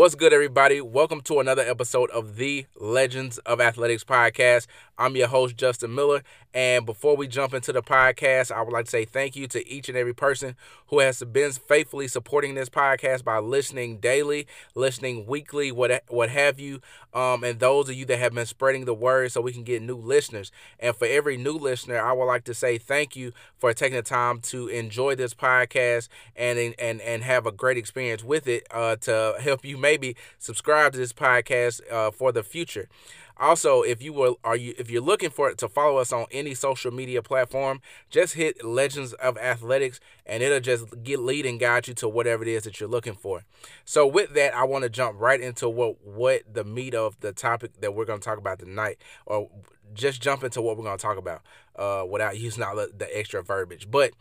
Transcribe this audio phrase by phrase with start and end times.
[0.00, 0.80] What's good, everybody?
[0.80, 4.66] Welcome to another episode of the Legends of Athletics podcast.
[4.96, 6.22] I'm your host, Justin Miller.
[6.52, 9.66] And before we jump into the podcast, I would like to say thank you to
[9.68, 10.56] each and every person
[10.88, 16.58] who has been faithfully supporting this podcast by listening daily, listening weekly, what what have
[16.58, 16.80] you.
[17.14, 19.82] Um, and those of you that have been spreading the word so we can get
[19.82, 20.50] new listeners.
[20.78, 24.02] And for every new listener, I would like to say thank you for taking the
[24.02, 28.96] time to enjoy this podcast and and and have a great experience with it uh,
[28.96, 32.88] to help you maybe subscribe to this podcast uh, for the future.
[33.36, 36.26] Also, if you will, are you if you're looking for it to follow us on
[36.30, 41.58] any social media platform, just hit Legends of Athletics, and it'll just get lead and
[41.58, 43.44] guide you to whatever it is that you're looking for.
[43.84, 47.32] So, with that, I want to jump right into what what the meat of the
[47.32, 49.48] topic that we're going to talk about tonight, or
[49.94, 51.40] just jump into what we're going to talk about,
[51.76, 53.90] uh, without using all the, the extra verbiage.
[53.90, 54.12] But,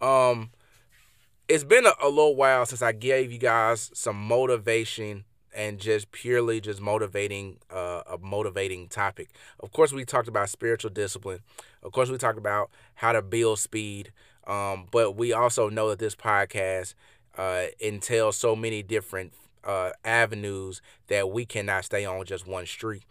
[0.00, 0.50] um,
[1.48, 5.24] it's been a, a little while since I gave you guys some motivation
[5.56, 9.30] and just purely just motivating uh, a motivating topic.
[9.60, 11.40] Of course, we talked about spiritual discipline.
[11.82, 14.12] Of course, we talked about how to build speed.
[14.46, 16.94] Um, but we also know that this podcast
[17.36, 19.32] uh, entails so many different
[19.64, 23.04] uh, avenues that we cannot stay on just one street.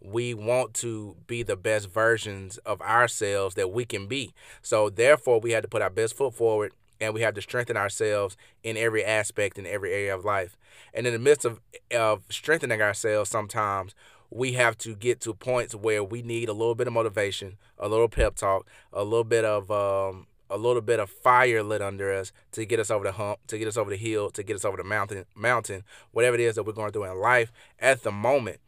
[0.00, 4.34] We want to be the best versions of ourselves that we can be.
[4.62, 7.76] So, therefore, we had to put our best foot forward and we have to strengthen
[7.76, 10.56] ourselves in every aspect in every area of life.
[10.92, 11.60] And in the midst of
[11.94, 13.94] of strengthening ourselves, sometimes
[14.30, 17.88] we have to get to points where we need a little bit of motivation, a
[17.88, 22.12] little pep talk, a little bit of um, a little bit of fire lit under
[22.12, 24.56] us to get us over the hump, to get us over the hill, to get
[24.56, 28.02] us over the mountain, mountain, whatever it is that we're going through in life at
[28.02, 28.58] the moment.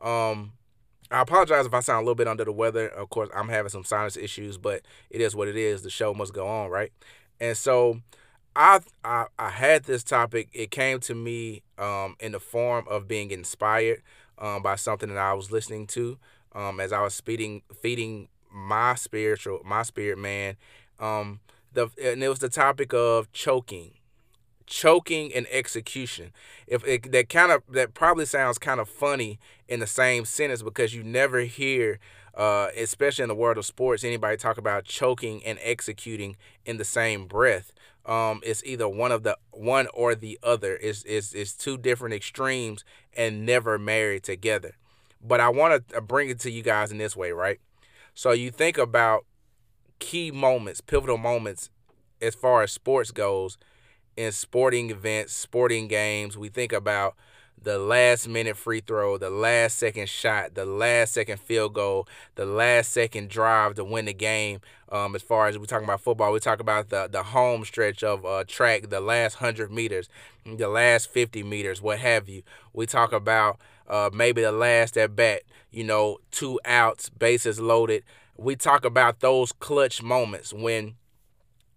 [0.00, 0.52] Um,
[1.10, 2.88] I apologize if I sound a little bit under the weather.
[2.88, 5.82] Of course, I'm having some sinus issues, but it is what it is.
[5.82, 6.92] The show must go on, right?
[7.40, 8.00] And so
[8.54, 10.48] I, I, I had this topic.
[10.52, 14.02] It came to me um, in the form of being inspired
[14.38, 16.18] um, by something that I was listening to
[16.56, 20.56] um, as I was feeding feeding my spiritual my spirit man.
[20.98, 21.40] Um,
[21.72, 23.92] the and it was the topic of choking,
[24.66, 26.32] choking and execution.
[26.66, 29.38] If it, that kind of that probably sounds kind of funny
[29.68, 31.98] in the same sentence because you never hear
[32.36, 36.84] uh, especially in the world of sports, anybody talk about choking and executing in the
[36.84, 37.72] same breath.
[38.04, 40.76] Um, it's either one of the one or the other.
[40.76, 42.84] It's, it's, it's two different extremes
[43.16, 44.76] and never married together.
[45.20, 47.58] But I want to bring it to you guys in this way, right?
[48.14, 49.24] So you think about
[49.98, 51.70] key moments, pivotal moments
[52.20, 53.56] as far as sports goes
[54.16, 56.36] in sporting events, sporting games.
[56.36, 57.14] We think about
[57.62, 62.06] the last minute free throw, the last second shot, the last second field goal,
[62.36, 64.60] the last second drive to win the game.
[64.90, 68.04] Um, as far as we're talking about football, we talk about the the home stretch
[68.04, 70.08] of uh, track, the last hundred meters,
[70.44, 72.42] the last fifty meters, what have you.
[72.72, 78.04] We talk about uh, maybe the last at bat, you know, two outs, bases loaded.
[78.36, 80.94] We talk about those clutch moments when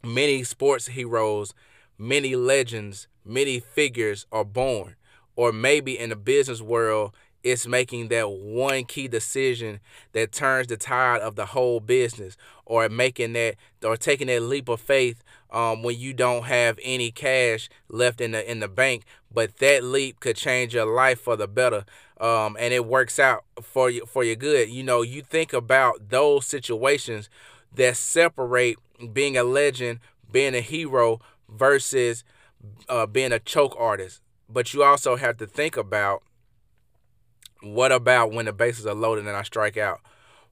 [0.03, 1.53] many sports heroes,
[1.99, 4.95] many legends, many figures are born.
[5.35, 9.79] Or maybe in the business world it's making that one key decision
[10.11, 12.35] that turns the tide of the whole business.
[12.65, 17.11] Or making that or taking that leap of faith um, when you don't have any
[17.11, 19.05] cash left in the in the bank.
[19.31, 21.85] But that leap could change your life for the better
[22.19, 24.69] um, and it works out for you for your good.
[24.69, 27.29] You know you think about those situations
[27.73, 28.77] that separate
[29.13, 29.99] being a legend
[30.31, 31.19] being a hero
[31.51, 32.23] versus
[32.87, 36.23] uh, being a choke artist but you also have to think about
[37.61, 39.99] what about when the bases are loaded and I strike out?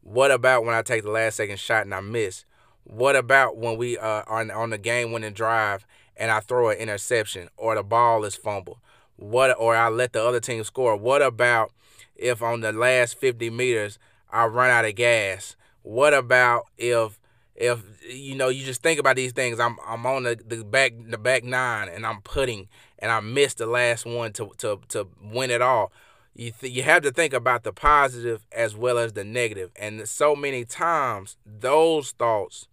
[0.01, 2.45] What about when I take the last second shot and I miss?
[2.83, 6.77] What about when we uh, are on the game winning drive and I throw an
[6.77, 8.77] interception or the ball is fumbled?
[9.15, 10.95] What or I let the other team score?
[10.95, 11.71] What about
[12.15, 13.97] if on the last 50 meters
[14.31, 15.55] I run out of gas?
[15.81, 17.19] What about if
[17.57, 20.93] if you know you just think about these things i'm i'm on the, the back
[21.09, 22.67] the back nine and i'm putting
[22.99, 25.91] and i missed the last one to to to win it all.
[26.37, 29.71] You th- you have to think about the positive as well as the negative.
[29.75, 32.67] And so many times those thoughts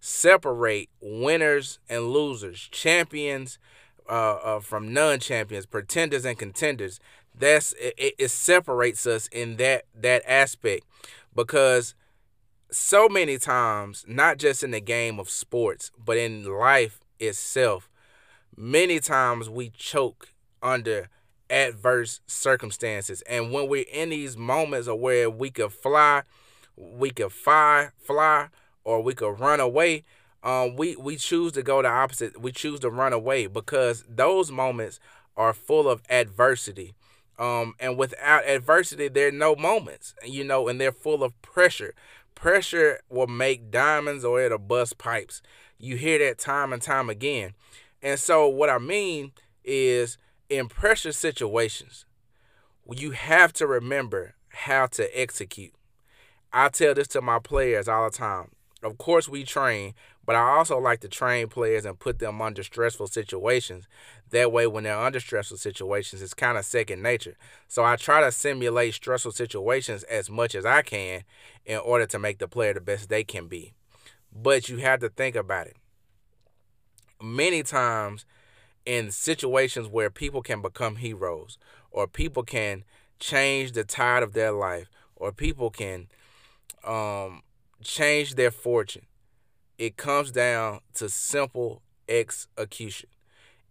[0.00, 2.68] separate winners and losers.
[2.72, 3.58] Champions
[4.08, 6.98] uh, uh, from non-champions pretenders and contenders.
[7.38, 10.84] That's it, it separates us in that that aspect.
[11.34, 11.94] Because
[12.70, 17.88] so many times, not just in the game of sports, but in life itself,
[18.56, 20.32] many times we choke
[20.62, 21.08] under
[21.48, 23.22] adverse circumstances.
[23.22, 26.22] And when we're in these moments of where we could fly,
[26.76, 28.48] we could fly, fly,
[28.84, 30.04] or we could run away,
[30.42, 32.40] um, we, we choose to go the opposite.
[32.40, 35.00] We choose to run away because those moments
[35.36, 36.94] are full of adversity.
[37.38, 41.94] Um, and without adversity, there are no moments, you know, and they're full of pressure.
[42.36, 45.42] Pressure will make diamonds or it'll bust pipes.
[45.78, 47.54] You hear that time and time again.
[48.00, 49.32] And so, what I mean
[49.64, 50.16] is
[50.48, 52.04] in pressure situations,
[52.94, 55.74] you have to remember how to execute.
[56.52, 58.52] I tell this to my players all the time.
[58.82, 59.94] Of course, we train,
[60.24, 63.86] but I also like to train players and put them under stressful situations.
[64.30, 67.36] That way, when they're under stressful situations, it's kind of second nature.
[67.68, 71.22] So I try to simulate stressful situations as much as I can
[71.64, 73.72] in order to make the player the best they can be.
[74.30, 75.76] But you have to think about it.
[77.22, 78.26] Many times,
[78.84, 81.58] in situations where people can become heroes,
[81.90, 82.84] or people can
[83.18, 86.08] change the tide of their life, or people can
[86.84, 87.42] um,
[87.82, 89.06] change their fortune.
[89.78, 93.10] It comes down to simple execution.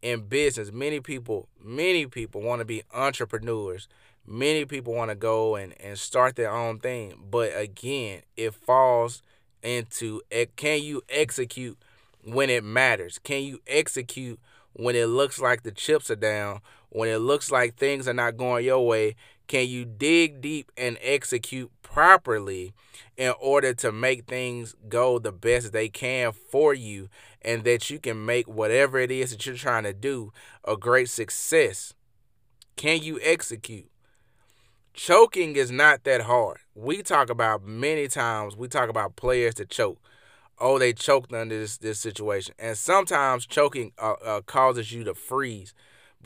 [0.02, 3.88] In business, many people, many people want to be entrepreneurs.
[4.28, 7.14] Many people want to go and, and start their own thing.
[7.30, 9.24] But again, it falls
[9.64, 10.22] into
[10.56, 11.78] can you execute
[12.24, 13.20] when it matters?
[13.20, 14.40] Can you execute
[14.74, 16.62] when it looks like the chips are down?
[16.90, 19.16] When it looks like things are not going your way?
[19.48, 22.74] Can you dig deep and execute properly
[23.16, 27.08] in order to make things go the best they can for you
[27.42, 30.34] and that you can make whatever it is that you're trying to do
[30.66, 31.94] a great success.
[32.76, 33.90] Can you execute?
[34.94, 36.58] Choking is not that hard.
[36.76, 40.02] We talk about many times, we talk about players that choke.
[40.60, 42.56] Oh, they choked under this, this situation.
[42.60, 45.74] And sometimes choking uh, uh, causes you to freeze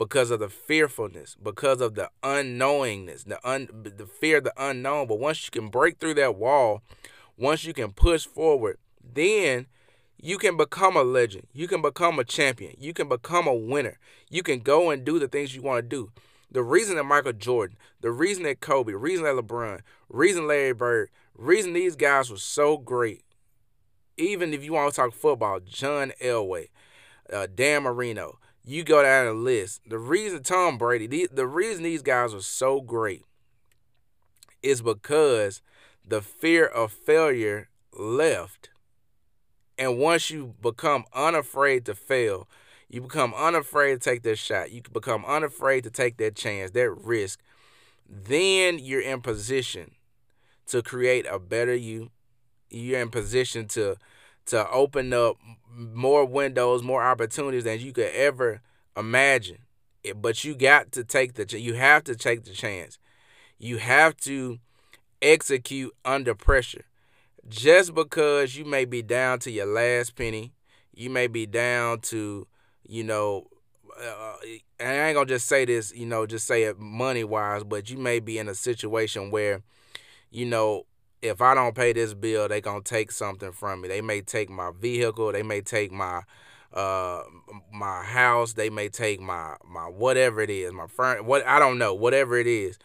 [0.00, 5.06] because of the fearfulness, because of the unknowingness, the un, the fear of the unknown.
[5.06, 6.80] But once you can break through that wall,
[7.36, 9.66] once you can push forward, then
[10.16, 11.48] you can become a legend.
[11.52, 12.76] You can become a champion.
[12.78, 13.98] You can become a winner.
[14.30, 16.10] You can go and do the things you want to do.
[16.50, 20.72] The reason that Michael Jordan, the reason that Kobe, the reason that LeBron, reason Larry
[20.72, 23.22] Bird, reason these guys were so great,
[24.16, 26.68] even if you want to talk football, John Elway,
[27.30, 29.80] uh, Dan Marino, you go down the list.
[29.88, 33.24] The reason Tom Brady, the, the reason these guys are so great
[34.62, 35.62] is because
[36.06, 38.70] the fear of failure left.
[39.78, 42.48] And once you become unafraid to fail,
[42.88, 46.90] you become unafraid to take that shot, you become unafraid to take that chance, that
[46.90, 47.40] risk,
[48.08, 49.92] then you're in position
[50.66, 52.10] to create a better you.
[52.68, 53.96] You're in position to
[54.50, 55.36] to open up
[55.72, 58.60] more windows, more opportunities than you could ever
[58.96, 59.58] imagine.
[60.16, 62.98] But you got to take the you have to take the chance.
[63.58, 64.58] You have to
[65.20, 66.84] execute under pressure.
[67.48, 70.52] Just because you may be down to your last penny,
[70.94, 72.46] you may be down to,
[72.86, 73.46] you know,
[74.00, 74.34] uh,
[74.78, 77.90] and I ain't gonna just say this, you know, just say it money wise, but
[77.90, 79.62] you may be in a situation where,
[80.30, 80.86] you know,
[81.22, 83.88] if I don't pay this bill, they gonna take something from me.
[83.88, 86.22] They may take my vehicle, they may take my
[86.72, 87.22] uh
[87.72, 91.78] my house, they may take my my whatever it is, my friend, what I don't
[91.78, 92.78] know, whatever it is.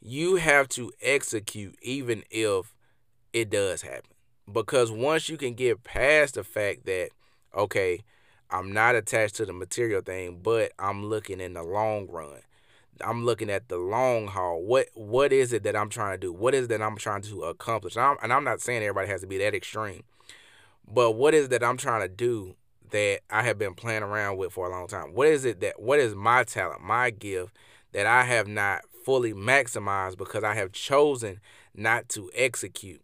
[0.00, 2.74] You have to execute even if
[3.32, 4.10] it does happen.
[4.50, 7.10] Because once you can get past the fact that
[7.54, 8.00] okay,
[8.50, 12.42] I'm not attached to the material thing, but I'm looking in the long run.
[13.04, 14.62] I'm looking at the long haul.
[14.62, 16.32] What what is it that I'm trying to do?
[16.32, 17.96] What is that I'm trying to accomplish?
[17.96, 20.04] And I'm, and I'm not saying everybody has to be that extreme,
[20.86, 22.56] but what is it that I'm trying to do
[22.90, 25.14] that I have been playing around with for a long time?
[25.14, 27.56] What is it that what is my talent, my gift
[27.92, 31.40] that I have not fully maximized because I have chosen
[31.74, 33.02] not to execute?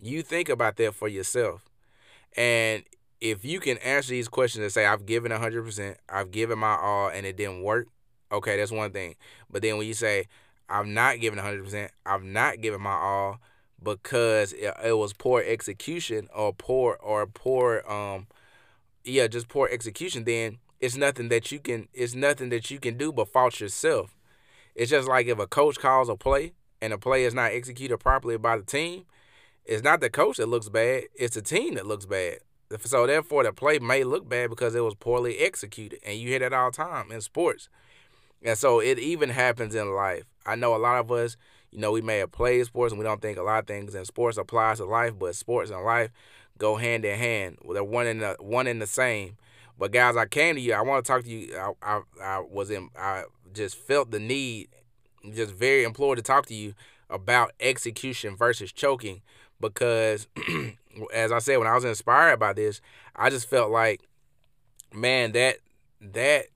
[0.00, 1.68] You think about that for yourself.
[2.36, 2.84] And
[3.20, 7.08] if you can answer these questions and say, I've given 100%, I've given my all,
[7.08, 7.88] and it didn't work,
[8.30, 9.14] Okay, that's one thing.
[9.50, 10.26] But then when you say
[10.68, 13.40] I'm not giving 100%, I'm not giving my all
[13.82, 18.26] because it, it was poor execution or poor or poor um
[19.04, 22.96] yeah, just poor execution, then it's nothing that you can it's nothing that you can
[22.96, 24.16] do but fault yourself.
[24.74, 27.98] It's just like if a coach calls a play and a play is not executed
[27.98, 29.04] properly by the team,
[29.64, 32.38] it's not the coach that looks bad, it's the team that looks bad.
[32.80, 36.00] So therefore the play may look bad because it was poorly executed.
[36.06, 37.68] And you hear that all the time in sports.
[38.42, 40.24] And so it even happens in life.
[40.46, 41.36] I know a lot of us,
[41.70, 43.94] you know, we may have played sports and we don't think a lot of things
[43.94, 46.10] in sports applies to life, but sports and life
[46.56, 47.58] go hand in hand.
[47.72, 49.36] They're one in the one in the same.
[49.78, 50.74] But guys, I came to you.
[50.74, 51.56] I want to talk to you.
[51.56, 52.90] I, I, I was in.
[52.98, 54.68] I just felt the need,
[55.32, 56.74] just very implored to talk to you
[57.08, 59.22] about execution versus choking,
[59.60, 60.26] because
[61.14, 62.80] as I said, when I was inspired by this,
[63.14, 64.02] I just felt like,
[64.92, 65.58] man, that
[66.00, 66.46] that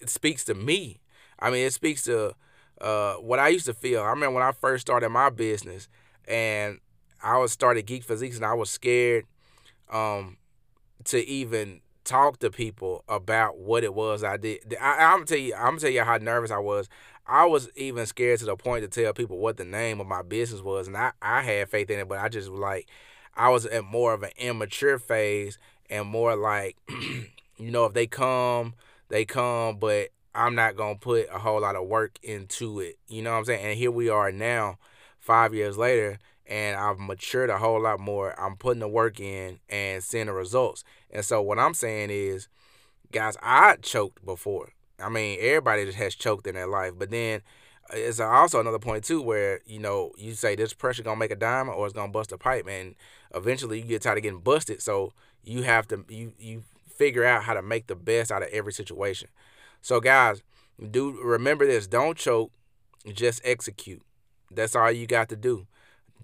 [0.00, 1.00] it speaks to me.
[1.38, 2.34] I mean, it speaks to
[2.80, 4.02] uh, what I used to feel.
[4.02, 5.88] I remember when I first started my business,
[6.26, 6.80] and
[7.22, 9.26] I was started Geek Physiques, and I was scared
[9.90, 10.36] um,
[11.04, 14.76] to even talk to people about what it was I did.
[14.80, 16.88] I, am gonna tell you, I'm gonna tell you how nervous I was.
[17.26, 20.22] I was even scared to the point to tell people what the name of my
[20.22, 22.88] business was, and I, I had faith in it, but I just like,
[23.34, 28.06] I was at more of an immature phase and more like, you know, if they
[28.06, 28.74] come,
[29.10, 32.98] they come, but I'm not gonna put a whole lot of work into it.
[33.08, 33.64] You know what I'm saying?
[33.64, 34.78] And here we are now,
[35.18, 38.38] five years later, and I've matured a whole lot more.
[38.40, 40.84] I'm putting the work in and seeing the results.
[41.10, 42.48] And so what I'm saying is,
[43.12, 44.70] guys, I choked before.
[44.98, 47.42] I mean, everybody just has choked in their life, but then
[47.92, 51.30] uh, it's also another point too where you know you say this pressure gonna make
[51.30, 52.94] a diamond or it's gonna bust a pipe, and
[53.34, 54.82] eventually you get tired of getting busted.
[54.82, 55.12] So
[55.42, 56.62] you have to you you
[57.00, 59.30] figure out how to make the best out of every situation.
[59.80, 60.42] So guys,
[60.90, 62.52] do remember this: don't choke,
[63.10, 64.02] just execute.
[64.50, 65.66] That's all you got to do.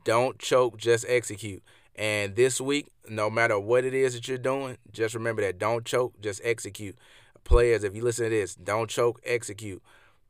[0.04, 1.62] Don't choke, just execute.
[1.94, 5.86] And this week, no matter what it is that you're doing, just remember that don't
[5.86, 6.98] choke, just execute.
[7.44, 9.82] Players, if you listen to this, don't choke, execute.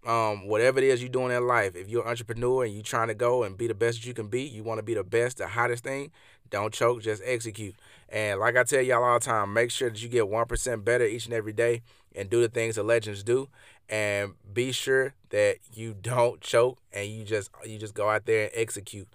[0.04, 3.08] Um, whatever it is you're doing in life, if you're an entrepreneur and you're trying
[3.08, 5.02] to go and be the best that you can be, you want to be the
[5.02, 6.12] best, the hottest thing,
[6.50, 7.74] don't choke, just execute.
[8.08, 11.04] And like I tell y'all all the time, make sure that you get 1% better
[11.04, 11.82] each and every day
[12.14, 13.48] and do the things the legends do.
[13.88, 18.44] And be sure that you don't choke and you just you just go out there
[18.44, 19.08] and execute.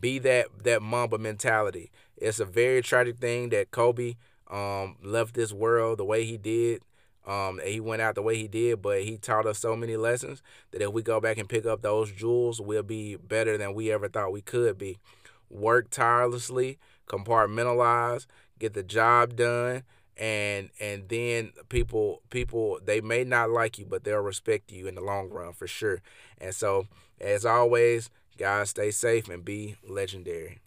[0.00, 1.90] Be that that Mamba mentality.
[2.16, 4.14] It's a very tragic thing that Kobe
[4.50, 6.82] um, left this world the way he did.
[7.26, 10.42] Um, he went out the way he did, but he taught us so many lessons
[10.72, 13.90] that if we go back and pick up those jewels, we'll be better than we
[13.90, 14.98] ever thought we could be.
[15.48, 18.26] Work tirelessly, compartmentalize,
[18.58, 19.84] get the job done,
[20.16, 24.94] and and then people people they may not like you, but they'll respect you in
[24.94, 26.02] the long run for sure.
[26.38, 26.86] And so,
[27.20, 30.60] as always, guys, stay safe and be legendary.